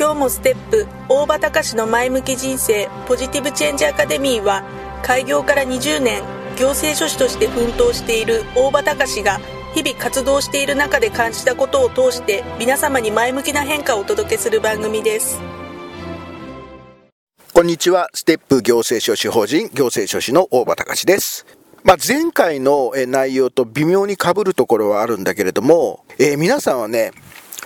[0.00, 0.86] 今日もステップ。
[1.10, 2.88] 大場隆の前向き人生。
[3.06, 4.64] ポジティブチェンジアカデミーは
[5.02, 6.22] 開業から20年
[6.56, 9.40] 行政書士として奮闘している大場隆が
[9.74, 15.38] 日々活動している中で感じたことを通して皆様に前向きな変化をお届けする番組です。
[17.52, 18.08] こんにちは。
[18.14, 21.44] ステップ行政書士法人行政書士の大場隆です。
[21.84, 27.12] まあ、前回の内容と微妙に被るところはあるんだけれども、えー、皆さんはね、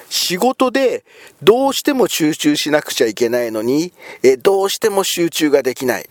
[0.09, 1.05] 仕事で
[1.43, 3.93] どうしても集中しなくちゃいけないのに、
[4.23, 6.09] えどうしても集中ができない。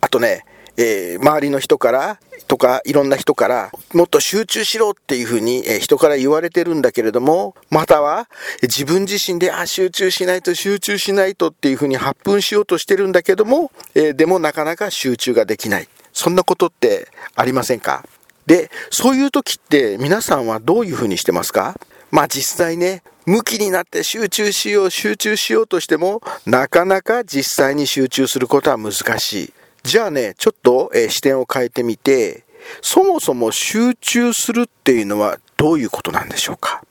[0.00, 0.44] あとね、
[0.78, 8.28] えー、周りの人からとかいろんな人からもっと集中しろっていうふうに、えー、人から言われてるんだけれどもまたは
[8.62, 15.88] 自分自身であ集中しないと集中しないとっていうふうに発奮しようとしてるんだけども、えー、でもなかなか集中ができない。
[16.12, 18.04] そんなことってありませんか？
[18.44, 21.74] でそういう時って皆さんはどういうふうにしてますか？
[22.10, 29.52] まあ実際ね向きになって集中しよう集中しようとしてもなかなか実際に集中することは難しい。
[29.82, 32.44] じゃあねちょっと、えー、視点を変えてみて
[32.82, 36.82] そもそも集中するっていうのはどういうことなんでしょうか？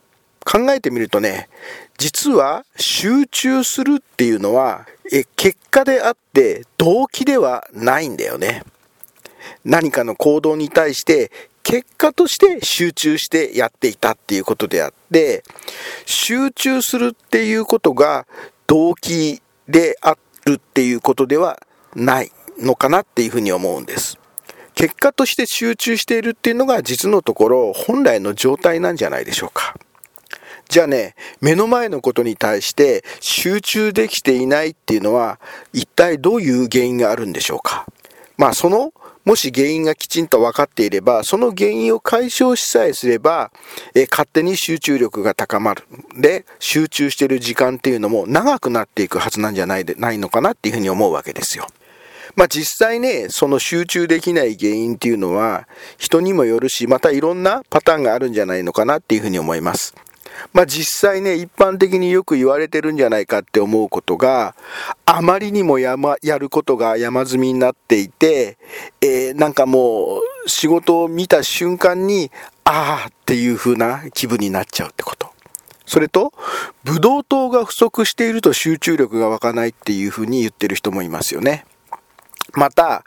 [0.45, 1.49] 考えてみるとね
[1.97, 8.63] 実は集中するっていうのはえ結果であって動機ではないんだよね。
[9.63, 11.31] 何かの行動に対して
[11.65, 15.43] 結果として集中してやっていたっていうことであって、
[16.05, 18.27] 集中するっていうことが
[18.67, 20.15] 動機であ
[20.45, 21.59] るっていうことでは
[21.95, 24.19] ないのかなっていうふうに思うんです。
[24.75, 29.75] 結果として集中しているっていうのが実のところ本来の状態なんじゃないでしょうか。
[30.69, 35.39] じゃあね、目の前のことに対して集中できていないっていうのは
[35.73, 37.87] 一体どういう原因があるんでしょうか。
[38.37, 38.93] まあその
[39.25, 43.51] もし原因がきちんと分かっていれば、その原因を解消しさえすれば、
[43.95, 45.83] え勝手に集中力が高まる。
[46.15, 51.67] で、集中してる時間っていうのも長くなっていくはずなんじゃないでないのかなっていうふうに思うわけですよ。
[52.35, 59.95] まあ実際ね、その集中できない原因っていうのは人にもよるし、またいろんなパターンがあるんじゃないのかなっていうふうに思います。
[60.53, 64.55] まあ実際ね、一般的によく言われてるんじゃないかって思うことが、
[65.05, 68.57] あまりにもや,、ま、やることが山積みになっていて、
[69.01, 72.31] えー、なんかもう仕事を見た瞬間に、
[72.63, 75.31] ああっていう風な気分になっちゃうってこと。
[75.85, 76.33] それと、
[76.83, 81.65] ブドウ糖が不足していると集中力が湧かないっていう風に言ってる人もいますよね。
[82.55, 83.03] また、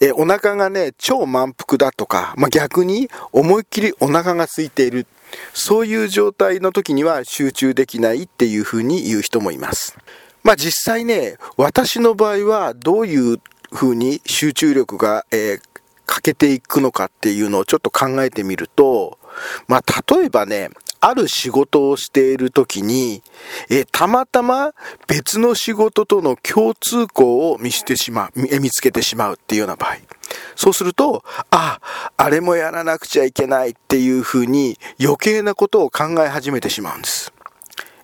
[0.00, 5.06] えお腹がね、超満腹だとか、まあ、逆に思いっきりお腹が空いている
[5.52, 9.96] そういう状態の時には集中できないっていうふうに言う人もいます。
[10.42, 13.40] まあ実際ね、私の場合はどういう
[13.72, 15.60] ふうに集中力が、えー、
[16.06, 19.18] 欠けていくのかっていうのをちょっと考えてみると、
[19.66, 20.70] まあ例えばね、
[21.06, 23.22] ある仕事をしている時に、
[23.70, 24.72] えたまたま
[25.06, 29.98] 別の仕事との共通項を見してしまう、見つけてしまうっていうような場合。
[30.56, 31.78] そうすると、あ、
[32.16, 37.32] あれもやらなくちゃいけないっていうふうに余計なことを考え始めてしまうんです。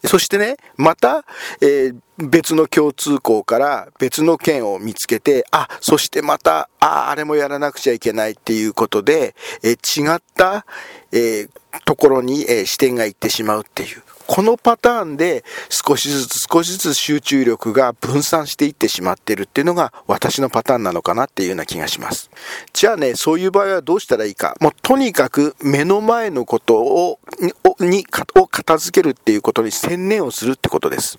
[0.05, 1.25] そしてね、また、
[1.61, 10.67] えー、別の共通項から別の件を見つけて、あ、そしてまた、あ、あれもやらなくちゃいけないっていうことで、えー、違った、
[11.13, 11.51] えー、
[11.81, 14.03] ところに、え視点がいってしまうっていう。
[14.27, 22.31] このパターンで少しずつ少しずつ集中力が分散していってしまってるっていうのが私のパターンなのかなっていうような気がします。
[22.73, 24.55] じゃあね、そういう場合はどうしたらいいか。
[24.61, 27.19] もうとにかく目の前のことを、
[27.81, 31.19] に、を片付けるっていうことに専念をするってことです。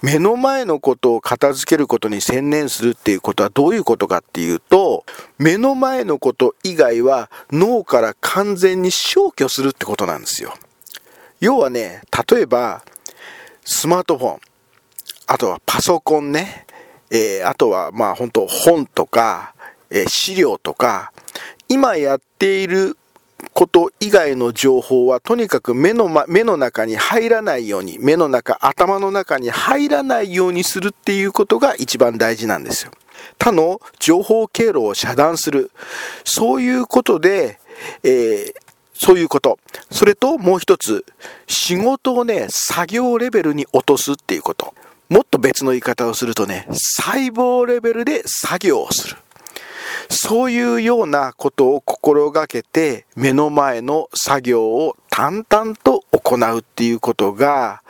[0.00, 5.04] 目の前のことを片付けることに専念するっていうことはどういうことかっていうと、
[5.38, 10.54] 目の前のこと以外は脳から完全に消去するってことなんですよ。
[11.42, 12.84] 要はね、例えば、
[13.64, 14.40] スマートフォン、
[15.26, 16.66] あとはパソコンね、
[17.10, 19.52] えー、あとはまあ本当本とか、
[19.90, 21.12] えー、資料とか、
[21.68, 22.96] 今やっている
[23.54, 32.92] こと以外の情報はとにかく目の,、ま、目の中に入らないように目の中頭の中に入らないようにするっていうことが一番大事なんですよ。
[33.40, 35.72] 他の情報経路を遮断する。
[36.24, 37.58] そういうことで、
[38.04, 38.54] えー、
[39.02, 39.58] そういうこと。
[39.90, 41.04] それともう一つ、
[41.48, 44.74] 仕事をね、作業レベルに落とすっていうこと。
[45.08, 49.16] もっと別の言い方をするとね、細胞レベルで作業をする。
[50.08, 57.82] そういうようなことを心がけて目の前の作業を淡々と行うっていうことが、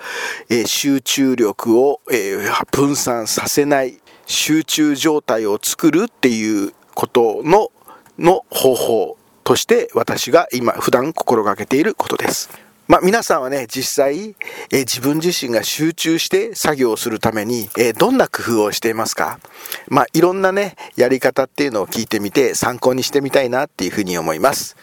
[0.49, 7.71] えー、集中力を、えー、分散させない集中状態を作るっていうことの
[8.19, 12.51] の方法として私が今普段心がけていることです。
[12.89, 14.35] まあ、皆さんはね、実際、
[14.71, 19.39] え、自分自身が集中して作業をするために、え、どんな工夫をしていますか？
[19.89, 24.77] まあ、いろんなね、やり方っていうのを聞いてみて参考にしてみたいなっていうふうに思います。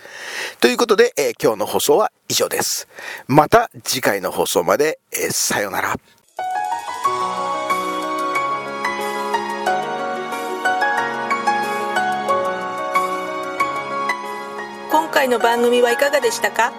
[0.59, 2.87] ということで、え、今日の放送は以上です。
[3.27, 5.95] また次回の放送まで、えさようなら。
[15.19, 16.71] 回の番組はいかがでしたか？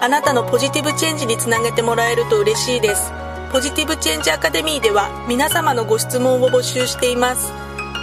[0.00, 3.10] あなたのポジティブチェンジにつなげてもらえると嬉しいです。
[3.50, 7.52] ポジティブチェンジアカデミーでは皆様のご質問を募集しています。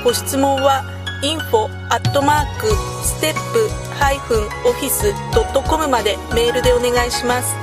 [0.03, 0.83] ご質問は
[1.23, 2.67] info アットマーク
[3.01, 7.55] ステップハイフンオフィスドットコムまでメールでお願いします。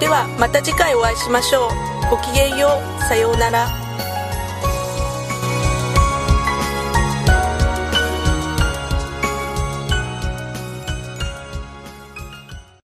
[0.00, 2.10] ではまた次回お会いしましょう。
[2.10, 3.02] ごきげんよう。
[3.04, 3.81] さようなら。